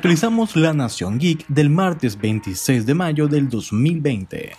Actualizamos 0.00 0.56
la 0.56 0.72
Nación 0.72 1.18
Geek 1.18 1.46
del 1.48 1.68
martes 1.68 2.18
26 2.18 2.86
de 2.86 2.94
mayo 2.94 3.28
del 3.28 3.50
2020. 3.50 4.52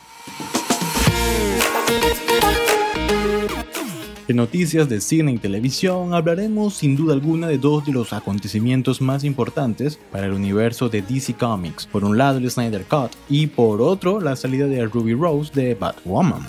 En 4.28 4.36
noticias 4.36 4.88
de 4.88 5.02
cine 5.02 5.32
y 5.32 5.40
televisión 5.40 6.14
hablaremos 6.14 6.76
sin 6.76 6.96
duda 6.96 7.16
alguna 7.16 7.48
de 7.48 7.58
dos 7.58 7.84
de 7.88 7.92
los 7.92 8.14
acontecimientos 8.14 9.02
más 9.02 9.24
importantes 9.24 9.98
para 10.12 10.28
el 10.28 10.34
universo 10.34 10.90
de 10.90 11.02
DC 11.02 11.34
Comics. 11.34 11.88
Por 11.88 12.04
un 12.04 12.20
lado 12.20 12.38
el 12.38 12.52
Snyder 12.52 12.86
Cut 12.86 13.10
y 13.28 13.48
por 13.48 13.82
otro 13.82 14.22
la 14.22 14.36
salida 14.36 14.68
de 14.68 14.86
Ruby 14.86 15.16
Rose 15.16 15.52
de 15.56 15.74
Batwoman. 15.74 16.46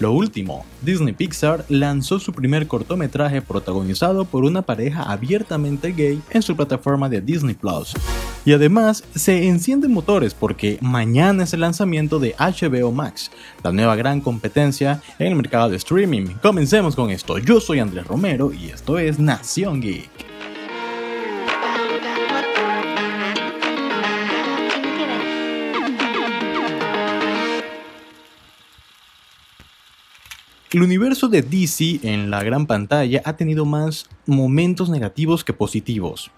Lo 0.00 0.12
último, 0.12 0.64
Disney 0.82 1.12
Pixar 1.12 1.64
lanzó 1.68 2.20
su 2.20 2.32
primer 2.32 2.68
cortometraje 2.68 3.42
protagonizado 3.42 4.24
por 4.26 4.44
una 4.44 4.62
pareja 4.62 5.02
abiertamente 5.02 5.92
gay 5.92 6.22
en 6.30 6.42
su 6.42 6.54
plataforma 6.54 7.08
de 7.08 7.20
Disney 7.20 7.56
Plus. 7.56 7.94
Y 8.44 8.52
además 8.52 9.02
se 9.16 9.48
encienden 9.48 9.92
motores 9.92 10.34
porque 10.34 10.78
mañana 10.80 11.42
es 11.42 11.52
el 11.52 11.60
lanzamiento 11.60 12.20
de 12.20 12.36
HBO 12.38 12.92
Max, 12.92 13.32
la 13.64 13.72
nueva 13.72 13.96
gran 13.96 14.20
competencia 14.20 15.02
en 15.18 15.26
el 15.26 15.34
mercado 15.34 15.68
de 15.68 15.76
streaming. 15.76 16.26
Comencemos 16.40 16.94
con 16.94 17.10
esto, 17.10 17.38
yo 17.38 17.60
soy 17.60 17.80
Andrés 17.80 18.06
Romero 18.06 18.52
y 18.52 18.70
esto 18.70 19.00
es 19.00 19.18
Nación 19.18 19.80
Geek. 19.80 20.27
El 30.70 30.82
universo 30.82 31.28
de 31.28 31.40
DC 31.40 32.00
en 32.02 32.30
la 32.30 32.42
gran 32.42 32.66
pantalla 32.66 33.22
ha 33.24 33.36
tenido 33.36 33.64
más 33.64 34.04
momentos 34.26 34.90
negativos 34.90 35.42
que 35.42 35.54
positivos. 35.54 36.30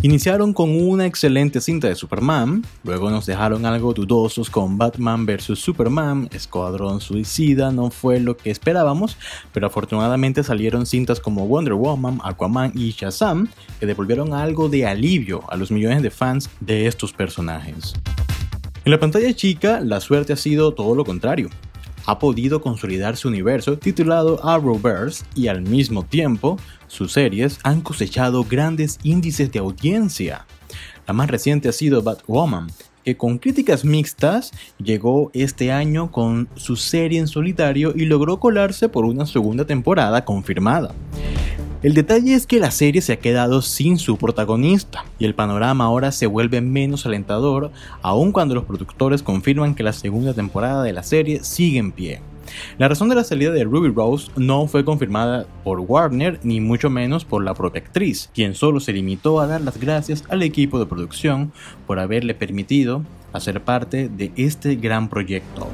Iniciaron 0.00 0.54
con 0.54 0.70
una 0.70 1.04
excelente 1.04 1.60
cinta 1.60 1.86
de 1.86 1.94
Superman, 1.94 2.64
luego 2.82 3.10
nos 3.10 3.26
dejaron 3.26 3.66
algo 3.66 3.92
dudosos 3.92 4.48
con 4.48 4.78
Batman 4.78 5.26
vs. 5.26 5.58
Superman, 5.58 6.30
Escuadrón 6.32 7.02
Suicida 7.02 7.70
no 7.70 7.90
fue 7.90 8.20
lo 8.20 8.38
que 8.38 8.50
esperábamos, 8.50 9.18
pero 9.52 9.66
afortunadamente 9.66 10.42
salieron 10.42 10.86
cintas 10.86 11.20
como 11.20 11.46
Wonder 11.46 11.74
Woman, 11.74 12.20
Aquaman 12.24 12.72
y 12.74 12.92
Shazam 12.92 13.48
que 13.80 13.84
devolvieron 13.84 14.32
algo 14.32 14.70
de 14.70 14.86
alivio 14.86 15.42
a 15.50 15.58
los 15.58 15.70
millones 15.70 16.02
de 16.02 16.10
fans 16.10 16.48
de 16.60 16.86
estos 16.86 17.12
personajes. 17.12 17.92
En 18.86 18.92
la 18.92 18.98
pantalla 18.98 19.34
chica, 19.34 19.80
la 19.80 20.00
suerte 20.00 20.32
ha 20.32 20.36
sido 20.36 20.72
todo 20.72 20.94
lo 20.94 21.04
contrario 21.04 21.50
ha 22.06 22.18
podido 22.18 22.60
consolidar 22.60 23.16
su 23.16 23.28
universo 23.28 23.78
titulado 23.78 24.44
Arrowverse 24.44 25.24
y 25.34 25.48
al 25.48 25.62
mismo 25.62 26.04
tiempo 26.04 26.58
sus 26.86 27.12
series 27.12 27.58
han 27.62 27.80
cosechado 27.80 28.44
grandes 28.44 28.98
índices 29.02 29.52
de 29.52 29.58
audiencia. 29.58 30.46
La 31.06 31.14
más 31.14 31.30
reciente 31.30 31.68
ha 31.68 31.72
sido 31.72 32.02
Batwoman, 32.02 32.68
que 33.04 33.16
con 33.16 33.38
críticas 33.38 33.84
mixtas 33.84 34.52
llegó 34.82 35.30
este 35.32 35.72
año 35.72 36.10
con 36.10 36.48
su 36.56 36.76
serie 36.76 37.18
en 37.18 37.26
solitario 37.26 37.92
y 37.96 38.04
logró 38.04 38.38
colarse 38.38 38.88
por 38.88 39.04
una 39.04 39.24
segunda 39.24 39.64
temporada 39.64 40.24
confirmada. 40.24 40.94
El 41.80 41.94
detalle 41.94 42.34
es 42.34 42.48
que 42.48 42.58
la 42.58 42.72
serie 42.72 43.00
se 43.00 43.12
ha 43.12 43.20
quedado 43.20 43.62
sin 43.62 43.98
su 43.98 44.16
protagonista 44.16 45.04
y 45.20 45.26
el 45.26 45.36
panorama 45.36 45.84
ahora 45.84 46.10
se 46.10 46.26
vuelve 46.26 46.60
menos 46.60 47.06
alentador, 47.06 47.70
aun 48.02 48.32
cuando 48.32 48.56
los 48.56 48.64
productores 48.64 49.22
confirman 49.22 49.76
que 49.76 49.84
la 49.84 49.92
segunda 49.92 50.34
temporada 50.34 50.82
de 50.82 50.92
la 50.92 51.04
serie 51.04 51.44
sigue 51.44 51.78
en 51.78 51.92
pie. 51.92 52.20
La 52.78 52.88
razón 52.88 53.08
de 53.08 53.14
la 53.14 53.22
salida 53.22 53.52
de 53.52 53.62
Ruby 53.62 53.90
Rose 53.90 54.28
no 54.34 54.66
fue 54.66 54.84
confirmada 54.84 55.46
por 55.62 55.78
Warner 55.78 56.40
ni 56.42 56.60
mucho 56.60 56.90
menos 56.90 57.24
por 57.24 57.44
la 57.44 57.54
propia 57.54 57.80
actriz, 57.80 58.28
quien 58.34 58.56
solo 58.56 58.80
se 58.80 58.92
limitó 58.92 59.38
a 59.38 59.46
dar 59.46 59.60
las 59.60 59.78
gracias 59.78 60.24
al 60.30 60.42
equipo 60.42 60.80
de 60.80 60.86
producción 60.86 61.52
por 61.86 62.00
haberle 62.00 62.34
permitido 62.34 63.04
hacer 63.32 63.62
parte 63.62 64.08
de 64.08 64.32
este 64.34 64.74
gran 64.74 65.08
proyecto. 65.08 65.68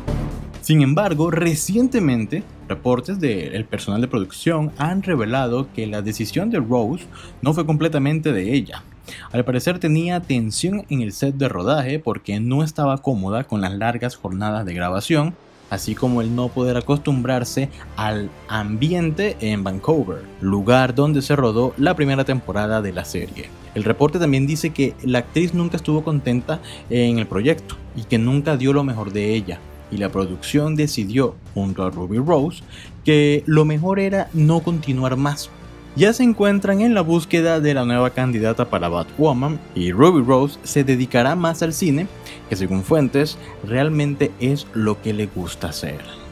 Sin 0.65 0.81
embargo, 0.81 1.31
recientemente, 1.31 2.43
reportes 2.71 3.21
del 3.21 3.67
personal 3.67 4.01
de 4.01 4.09
producción 4.09 4.73
han 4.79 5.03
revelado 5.03 5.69
que 5.75 5.87
la 5.87 6.01
decisión 6.01 6.49
de 6.49 6.59
Rose 6.59 7.05
no 7.43 7.53
fue 7.53 7.67
completamente 7.67 8.33
de 8.33 8.55
ella. 8.55 8.83
Al 9.31 9.45
parecer 9.45 9.79
tenía 9.79 10.21
tensión 10.21 10.87
en 10.89 11.03
el 11.03 11.13
set 11.13 11.35
de 11.35 11.51
rodaje 11.51 11.99
porque 11.99 12.41
no 12.41 12.65
estaba 12.65 12.97
cómoda 12.97 13.45
con 13.45 13.61
las 13.61 13.75
largas 13.75 14.17
jornadas 14.17 14.65
de 14.65 14.73
grabación, 14.73 15.35
así 15.69 15.95
como 15.95 16.23
el 16.23 16.35
no 16.35 16.49
poder 16.49 16.79
acostumbrarse 16.79 17.69
al 17.99 18.31
ambiente 18.49 19.37
en 19.41 19.65
Vancouver, 19.65 20.23
lugar 20.41 20.95
donde 20.95 21.21
se 21.21 21.37
rodó 21.37 21.75
la 21.77 21.95
primera 21.95 22.25
temporada 22.25 22.81
de 22.81 22.95
la 22.95 23.05
serie. 23.05 23.51
El 23.75 23.85
reporte 23.85 24.19
también 24.19 24.47
dice 24.47 24.71
que 24.71 24.95
la 25.05 25.19
actriz 25.19 25.53
nunca 25.53 25.77
estuvo 25.77 26.03
contenta 26.03 26.61
en 26.89 27.19
el 27.19 27.27
proyecto 27.27 27.77
y 27.95 28.05
que 28.05 28.17
nunca 28.17 28.57
dio 28.57 28.73
lo 28.73 28.83
mejor 28.83 29.13
de 29.13 29.35
ella, 29.35 29.61
y 29.91 29.99
la 29.99 30.11
producción 30.11 30.77
decidió, 30.77 31.35
junto 31.55 31.85
a 31.85 31.91
Ruby 31.91 32.19
Rose, 32.19 32.63
que 33.05 33.43
lo 33.47 33.65
mejor 33.65 34.01
era 34.01 34.29
no 34.33 34.61
continuar 34.61 35.17
más. 35.17 35.51
Ya 35.97 36.13
se 36.13 36.25
encuentran 36.25 36.81
en 36.81 36.93
la 36.93 37.03
búsqueda 37.03 37.61
de 37.61 37.73
la 37.73 37.85
nueva 37.85 38.11
candidata 38.11 38.69
para 38.69 38.89
Batwoman 38.89 39.61
y 39.77 39.93
Ruby 39.93 40.25
Rose 40.25 40.59
se 40.65 40.83
dedicará 40.83 41.37
más 41.37 41.63
al 41.63 41.73
cine, 41.73 42.09
que 42.49 42.57
según 42.57 42.83
fuentes 42.83 43.39
realmente 43.63 44.33
es 44.41 44.67
lo 44.73 45.01
que 45.01 45.13
le 45.13 45.27
gusta 45.27 45.69
hacer. 45.69 46.24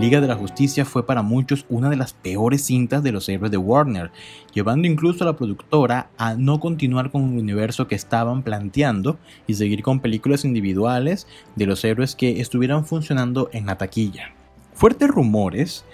Liga 0.00 0.22
de 0.22 0.28
la 0.28 0.34
Justicia 0.34 0.86
fue 0.86 1.04
para 1.04 1.20
muchos 1.20 1.66
una 1.68 1.90
de 1.90 1.96
las 1.96 2.14
peores 2.14 2.64
cintas 2.64 3.02
de 3.02 3.12
los 3.12 3.28
héroes 3.28 3.50
de 3.50 3.58
Warner, 3.58 4.10
llevando 4.54 4.88
incluso 4.88 5.24
a 5.24 5.26
la 5.26 5.36
productora 5.36 6.08
a 6.16 6.36
no 6.36 6.58
continuar 6.58 7.10
con 7.10 7.34
el 7.34 7.38
universo 7.38 7.86
que 7.86 7.96
estaban 7.96 8.42
planteando 8.42 9.18
y 9.46 9.52
seguir 9.52 9.82
con 9.82 10.00
películas 10.00 10.46
individuales 10.46 11.26
de 11.54 11.66
los 11.66 11.84
héroes 11.84 12.16
que 12.16 12.40
estuvieran 12.40 12.86
funcionando 12.86 13.50
en 13.52 13.66
la 13.66 13.76
taquilla. 13.76 14.32
Fuertes 14.72 15.10
rumores 15.10 15.84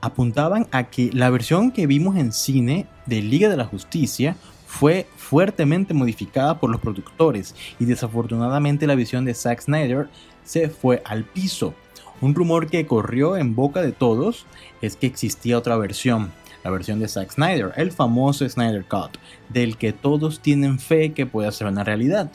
apuntaban 0.00 0.68
a 0.70 0.84
que 0.84 1.10
la 1.12 1.28
versión 1.30 1.72
que 1.72 1.88
vimos 1.88 2.16
en 2.16 2.32
cine 2.32 2.86
de 3.06 3.20
Liga 3.20 3.48
de 3.48 3.56
la 3.56 3.64
Justicia 3.64 4.36
fue 4.64 5.08
fuertemente 5.16 5.92
modificada 5.92 6.60
por 6.60 6.70
los 6.70 6.80
productores 6.80 7.56
y 7.80 7.84
desafortunadamente 7.84 8.86
la 8.86 8.94
visión 8.94 9.24
de 9.24 9.34
Zack 9.34 9.62
Snyder 9.62 10.08
se 10.44 10.68
fue 10.68 11.02
al 11.04 11.24
piso 11.24 11.74
un 12.20 12.34
rumor 12.34 12.68
que 12.68 12.86
corrió 12.86 13.36
en 13.36 13.54
boca 13.54 13.82
de 13.82 13.92
todos 13.92 14.46
es 14.80 14.96
que 14.96 15.06
existía 15.06 15.58
otra 15.58 15.76
versión, 15.76 16.32
la 16.62 16.70
versión 16.70 17.00
de 17.00 17.08
Zack 17.08 17.32
Snyder, 17.32 17.72
el 17.76 17.92
famoso 17.92 18.48
Snyder 18.48 18.84
Cut, 18.84 19.18
del 19.48 19.76
que 19.76 19.92
todos 19.92 20.40
tienen 20.40 20.78
fe 20.78 21.12
que 21.12 21.26
pueda 21.26 21.52
ser 21.52 21.66
una 21.66 21.84
realidad. 21.84 22.30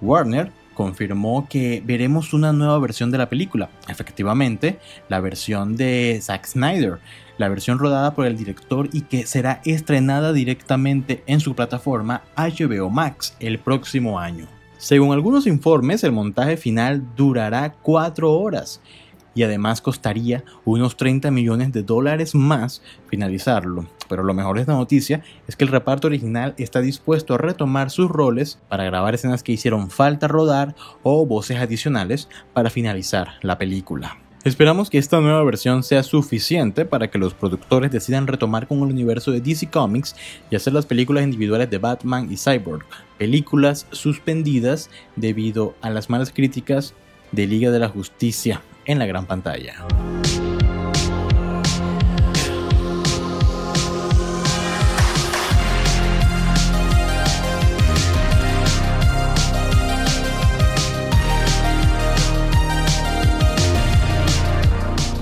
Warner 0.00 0.52
confirmó 0.74 1.48
que 1.48 1.82
veremos 1.84 2.34
una 2.34 2.52
nueva 2.52 2.78
versión 2.78 3.10
de 3.10 3.18
la 3.18 3.28
película, 3.28 3.70
efectivamente, 3.88 4.78
la 5.08 5.20
versión 5.20 5.74
de 5.74 6.18
Zack 6.22 6.46
Snyder, 6.46 6.98
la 7.38 7.48
versión 7.48 7.78
rodada 7.78 8.14
por 8.14 8.26
el 8.26 8.36
director 8.36 8.88
y 8.92 9.02
que 9.02 9.26
será 9.26 9.60
estrenada 9.64 10.32
directamente 10.32 11.24
en 11.26 11.40
su 11.40 11.54
plataforma 11.54 12.22
HBO 12.36 12.90
Max 12.90 13.36
el 13.40 13.58
próximo 13.58 14.18
año. 14.18 14.46
Según 14.78 15.14
algunos 15.14 15.46
informes, 15.46 16.04
el 16.04 16.12
montaje 16.12 16.58
final 16.58 17.02
durará 17.16 17.72
4 17.82 18.30
horas 18.30 18.82
y 19.36 19.42
además 19.44 19.80
costaría 19.80 20.42
unos 20.64 20.96
30 20.96 21.30
millones 21.30 21.70
de 21.70 21.84
dólares 21.84 22.34
más 22.34 22.82
finalizarlo. 23.08 23.86
Pero 24.08 24.24
lo 24.24 24.34
mejor 24.34 24.56
de 24.56 24.62
esta 24.62 24.72
noticia 24.72 25.22
es 25.46 25.54
que 25.54 25.64
el 25.64 25.70
reparto 25.70 26.08
original 26.08 26.54
está 26.56 26.80
dispuesto 26.80 27.34
a 27.34 27.38
retomar 27.38 27.90
sus 27.90 28.10
roles 28.10 28.58
para 28.68 28.84
grabar 28.84 29.14
escenas 29.14 29.42
que 29.42 29.52
hicieron 29.52 29.90
falta 29.90 30.26
rodar 30.26 30.74
o 31.02 31.26
voces 31.26 31.58
adicionales 31.58 32.28
para 32.54 32.70
finalizar 32.70 33.34
la 33.42 33.58
película. 33.58 34.16
Esperamos 34.42 34.90
que 34.90 34.98
esta 34.98 35.20
nueva 35.20 35.42
versión 35.42 35.82
sea 35.82 36.04
suficiente 36.04 36.84
para 36.84 37.10
que 37.10 37.18
los 37.18 37.34
productores 37.34 37.90
decidan 37.90 38.28
retomar 38.28 38.68
con 38.68 38.78
el 38.78 38.84
universo 38.84 39.32
de 39.32 39.40
DC 39.40 39.68
Comics 39.70 40.14
y 40.50 40.56
hacer 40.56 40.72
las 40.72 40.86
películas 40.86 41.24
individuales 41.24 41.68
de 41.68 41.78
Batman 41.78 42.28
y 42.30 42.36
Cyborg, 42.36 42.86
películas 43.18 43.86
suspendidas 43.90 44.88
debido 45.16 45.74
a 45.82 45.90
las 45.90 46.08
malas 46.08 46.32
críticas 46.32 46.94
de 47.32 47.48
Liga 47.48 47.72
de 47.72 47.80
la 47.80 47.88
Justicia 47.88 48.62
en 48.86 48.98
la 48.98 49.06
gran 49.06 49.26
pantalla. 49.26 49.74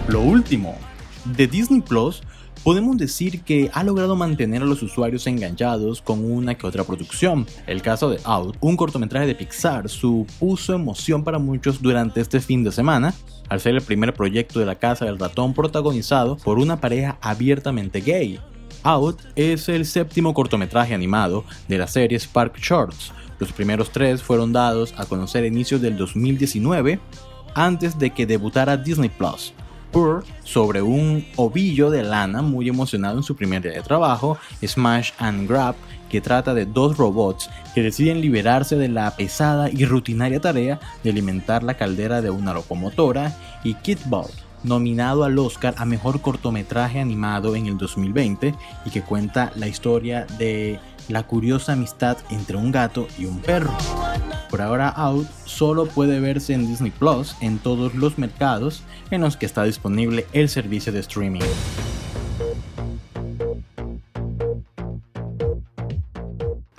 Lo 0.09 0.21
último, 0.21 0.79
de 1.25 1.47
Disney 1.49 1.81
Plus 1.81 2.23
podemos 2.65 2.97
decir 2.97 3.43
que 3.43 3.71
ha 3.75 3.85
logrado 3.85 4.17
mantener 4.17 4.63
a 4.63 4.65
los 4.65 4.83
usuarios 4.83 5.27
enganchados 5.27 6.01
con 6.01 6.25
una 6.25 6.55
que 6.55 6.67
otra 6.67 6.83
producción. 6.83 7.47
El 7.67 7.83
caso 7.83 8.09
de 8.09 8.19
Out, 8.25 8.57
un 8.61 8.77
cortometraje 8.77 9.27
de 9.27 9.35
Pixar, 9.35 9.91
supuso 9.91 10.75
emoción 10.75 11.23
para 11.23 11.39
muchos 11.39 11.83
durante 11.83 12.23
este 12.23 12.41
fin 12.41 12.65
de 12.65 12.73
semana, 12.73 13.15
al 13.51 13.61
ser 13.61 13.75
el 13.75 13.83
primer 13.83 14.15
proyecto 14.15 14.59
de 14.59 14.67
la 14.67 14.77
Casa 14.77 15.05
del 15.05 15.19
Ratón 15.19 15.53
protagonizado 15.53 16.37
por 16.39 16.59
una 16.59 16.81
pareja 16.81 17.19
abiertamente 17.21 18.01
gay. 18.01 18.41
Out 18.83 19.21
es 19.37 19.69
el 19.69 19.85
séptimo 19.85 20.33
cortometraje 20.33 20.95
animado 20.95 21.45
de 21.69 21.79
la 21.79 21.87
serie 21.87 22.19
Spark 22.19 22.59
Shorts. 22.59 23.13
Los 23.39 23.53
primeros 23.53 23.91
tres 23.91 24.23
fueron 24.23 24.53
dados 24.53 24.95
a 24.97 25.05
conocer 25.05 25.45
a 25.45 25.49
inicios 25.49 25.83
del 25.83 25.99
2019, 25.99 26.99
antes 27.55 27.99
de 27.99 28.11
que 28.11 28.27
debutara 28.27 28.79
Disney 28.79 29.11
Plus. 29.11 29.53
Sobre 30.43 30.83
un 30.83 31.25
ovillo 31.37 31.89
de 31.89 32.03
lana 32.03 32.43
muy 32.43 32.69
emocionado 32.69 33.17
en 33.17 33.23
su 33.23 33.37
primer 33.37 33.63
día 33.63 33.75
de 33.75 33.83
trabajo, 33.83 34.37
Smash 34.61 35.13
and 35.19 35.49
Grab, 35.49 35.77
que 36.11 36.21
trata 36.21 36.53
de 36.53 36.67
dos 36.67 36.97
robots 36.97 37.49
que 37.77 37.83
deciden 37.83 38.21
liberarse 38.21 38.75
de 38.75 38.89
la 38.89 39.15
pesada 39.15 39.71
y 39.71 39.85
rutinaria 39.85 40.41
tarea 40.41 40.81
de 41.05 41.11
alimentar 41.11 41.63
la 41.63 41.75
caldera 41.75 42.23
de 42.23 42.31
una 42.31 42.53
locomotora, 42.53 43.37
y 43.63 43.77
Ball, 44.07 44.27
nominado 44.65 45.23
al 45.23 45.39
Oscar 45.39 45.75
a 45.79 45.85
Mejor 45.85 46.21
Cortometraje 46.21 46.99
Animado 46.99 47.55
en 47.55 47.67
el 47.67 47.79
2020 47.79 48.53
y 48.85 48.91
que 48.91 49.03
cuenta 49.03 49.53
la 49.55 49.69
historia 49.69 50.27
de 50.39 50.81
la 51.09 51.25
curiosa 51.25 51.73
amistad 51.73 52.17
entre 52.31 52.57
un 52.57 52.73
gato 52.73 53.07
y 53.19 53.27
un 53.27 53.39
perro. 53.41 53.77
Por 54.51 54.63
ahora 54.63 54.89
Out 54.89 55.27
solo 55.45 55.87
puede 55.87 56.21
verse 56.21 56.55
en 56.55 56.67
Disney 56.67 56.91
Plus 56.91 57.37
en 57.41 57.59
todos 57.59 57.95
los 57.95 58.19
mercados 58.19 58.83
en 59.11 59.21
los 59.21 59.37
que 59.37 59.47
está 59.47 59.65
disponible 59.65 60.27
el 60.33 60.49
servicio 60.49 60.93
de 60.93 61.01
streaming. 61.01 61.41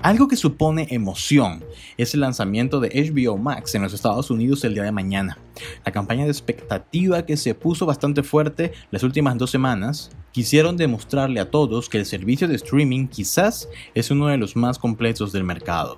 Algo 0.06 0.28
que 0.28 0.36
supone 0.36 0.86
emoción 0.92 1.66
es 1.98 2.14
el 2.14 2.20
lanzamiento 2.20 2.80
de 2.80 2.90
HBO 2.90 3.40
Max 3.40 3.74
en 3.74 3.82
los 3.82 3.92
Estados 3.92 4.30
Unidos 4.30 4.64
el 4.64 4.76
día 4.76 4.84
de 4.84 4.92
mañana. 4.92 5.40
La 5.84 5.92
campaña 5.92 6.26
de 6.26 6.30
expectativa 6.30 7.26
que 7.26 7.36
se 7.38 7.56
puso 7.56 7.88
bastante 7.88 8.22
fuerte 8.22 8.72
las 8.92 9.02
últimas 9.02 9.36
dos 9.40 9.50
semanas 9.50 10.12
quisieron 10.32 10.78
demostrarle 10.78 11.40
a 11.40 11.50
todos 11.50 11.90
que 11.90 11.98
el 11.98 12.06
servicio 12.06 12.48
de 12.48 12.54
streaming 12.54 13.08
quizás 13.08 13.68
es 13.96 14.12
uno 14.12 14.28
de 14.28 14.38
los 14.38 14.56
más 14.56 14.78
completos 14.78 15.32
del 15.32 15.44
mercado. 15.44 15.98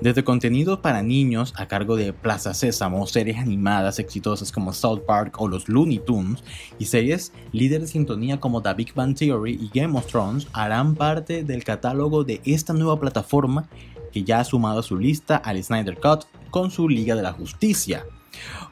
Desde 0.00 0.24
contenido 0.24 0.80
para 0.80 1.02
niños 1.02 1.52
a 1.56 1.66
cargo 1.66 1.96
de 1.96 2.12
Plaza 2.12 2.54
Sésamo, 2.54 3.06
series 3.06 3.38
animadas 3.38 3.98
exitosas 3.98 4.50
como 4.50 4.72
South 4.72 5.00
Park 5.06 5.40
o 5.40 5.48
los 5.48 5.68
Looney 5.68 5.98
Tunes, 5.98 6.42
y 6.78 6.86
series 6.86 7.32
líderes 7.52 7.88
de 7.88 7.92
sintonía 7.92 8.40
como 8.40 8.62
The 8.62 8.74
Big 8.74 8.94
Theory 8.94 9.58
y 9.60 9.78
Game 9.78 9.98
of 9.98 10.06
Thrones 10.06 10.46
harán 10.52 10.94
parte 10.94 11.44
del 11.44 11.64
catálogo 11.64 12.24
de 12.24 12.40
esta 12.44 12.72
nueva 12.72 12.98
plataforma 12.98 13.68
que 14.12 14.24
ya 14.24 14.40
ha 14.40 14.44
sumado 14.44 14.80
a 14.80 14.82
su 14.82 14.96
lista 14.96 15.36
al 15.36 15.62
Snyder 15.62 15.98
Cut 15.98 16.24
con 16.50 16.70
su 16.70 16.88
Liga 16.88 17.14
de 17.14 17.22
la 17.22 17.32
Justicia. 17.32 18.04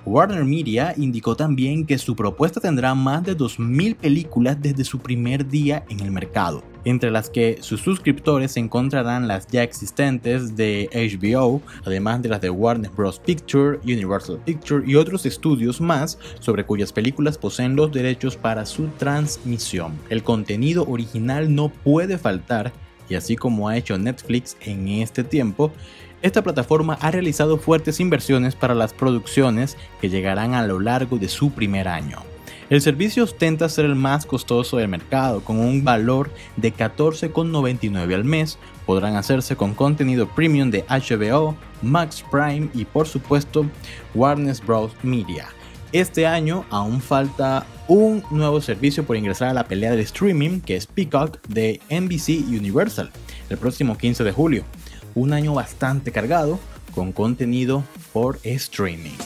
Warner 0.04 0.44
Media 0.44 0.94
indicó 0.96 1.36
también 1.36 1.84
que 1.84 1.98
su 1.98 2.16
propuesta 2.16 2.60
tendrá 2.60 2.94
más 2.94 3.24
de 3.24 3.36
2.000 3.36 3.96
películas 3.96 4.56
desde 4.60 4.84
su 4.84 4.98
primer 4.98 5.46
día 5.46 5.84
en 5.88 6.00
el 6.00 6.10
mercado, 6.10 6.62
entre 6.84 7.10
las 7.10 7.28
que 7.28 7.58
sus 7.60 7.80
suscriptores 7.80 8.56
encontrarán 8.56 9.28
las 9.28 9.46
ya 9.48 9.62
existentes 9.62 10.56
de 10.56 10.88
HBO, 10.92 11.60
además 11.84 12.22
de 12.22 12.28
las 12.30 12.40
de 12.40 12.50
Warner 12.50 12.90
Bros. 12.90 13.18
Picture, 13.20 13.78
Universal 13.84 14.40
Picture 14.44 14.84
y 14.86 14.94
otros 14.94 15.26
estudios 15.26 15.80
más 15.80 16.18
sobre 16.40 16.64
cuyas 16.64 16.92
películas 16.92 17.36
poseen 17.36 17.76
los 17.76 17.92
derechos 17.92 18.36
para 18.36 18.64
su 18.64 18.86
transmisión. 18.98 19.98
El 20.08 20.22
contenido 20.22 20.84
original 20.88 21.54
no 21.54 21.68
puede 21.68 22.18
faltar 22.18 22.72
y 23.08 23.14
así 23.14 23.36
como 23.36 23.68
ha 23.68 23.76
hecho 23.76 23.98
Netflix 23.98 24.56
en 24.60 24.88
este 24.88 25.24
tiempo, 25.24 25.72
esta 26.20 26.42
plataforma 26.42 26.98
ha 27.00 27.10
realizado 27.10 27.58
fuertes 27.58 28.00
inversiones 28.00 28.54
para 28.54 28.74
las 28.74 28.92
producciones 28.92 29.76
que 30.00 30.08
llegarán 30.08 30.54
a 30.54 30.66
lo 30.66 30.80
largo 30.80 31.16
de 31.18 31.28
su 31.28 31.50
primer 31.50 31.86
año. 31.86 32.18
El 32.70 32.82
servicio 32.82 33.24
ostenta 33.24 33.68
ser 33.70 33.86
el 33.86 33.94
más 33.94 34.26
costoso 34.26 34.76
del 34.76 34.88
mercado, 34.88 35.40
con 35.42 35.58
un 35.58 35.84
valor 35.84 36.30
de 36.56 36.74
14,99 36.74 38.14
al 38.14 38.24
mes. 38.24 38.58
Podrán 38.84 39.16
hacerse 39.16 39.56
con 39.56 39.74
contenido 39.74 40.28
premium 40.28 40.70
de 40.70 40.84
HBO, 40.84 41.56
Max 41.80 42.22
Prime 42.30 42.68
y 42.74 42.84
por 42.84 43.06
supuesto 43.08 43.64
Warner 44.14 44.56
Bros. 44.66 44.92
Media. 45.02 45.48
Este 45.92 46.26
año 46.26 46.66
aún 46.68 47.00
falta 47.00 47.64
un 47.88 48.22
nuevo 48.30 48.60
servicio 48.60 49.04
por 49.04 49.16
ingresar 49.16 49.48
a 49.48 49.54
la 49.54 49.64
pelea 49.64 49.92
de 49.92 50.02
streaming 50.02 50.60
que 50.60 50.76
es 50.76 50.86
Peacock 50.86 51.40
de 51.48 51.80
NBC 51.90 52.46
Universal 52.48 53.10
el 53.48 53.56
próximo 53.56 53.96
15 53.96 54.24
de 54.24 54.32
julio 54.32 54.64
un 55.14 55.32
año 55.32 55.54
bastante 55.54 56.12
cargado 56.12 56.60
con 56.94 57.12
contenido 57.12 57.82
por 58.12 58.38
streaming. 58.44 59.16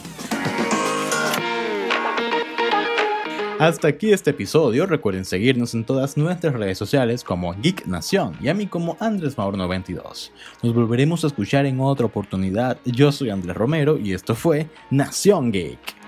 Hasta 3.58 3.86
aquí 3.86 4.12
este 4.12 4.30
episodio, 4.30 4.86
recuerden 4.86 5.24
seguirnos 5.24 5.74
en 5.74 5.84
todas 5.84 6.16
nuestras 6.16 6.54
redes 6.54 6.76
sociales 6.76 7.22
como 7.22 7.54
Geek 7.54 7.86
Nación 7.86 8.36
y 8.40 8.48
a 8.48 8.54
mí 8.54 8.66
como 8.66 8.96
Andrés 8.98 9.38
Maur 9.38 9.56
92. 9.56 10.32
Nos 10.62 10.74
volveremos 10.74 11.22
a 11.22 11.28
escuchar 11.28 11.66
en 11.66 11.78
otra 11.78 12.06
oportunidad, 12.06 12.78
yo 12.84 13.12
soy 13.12 13.30
Andrés 13.30 13.56
Romero 13.56 13.98
y 13.98 14.14
esto 14.14 14.34
fue 14.34 14.68
Nación 14.90 15.52
Geek. 15.52 16.01